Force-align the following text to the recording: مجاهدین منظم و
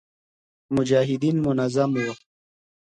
مجاهدین 0.71 1.39
منظم 1.45 1.91
و 1.95 2.13